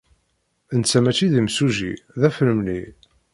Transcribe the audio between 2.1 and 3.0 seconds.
d afremli.